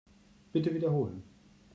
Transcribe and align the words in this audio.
Bitte 0.53 0.73
wiederholen. 0.73 1.21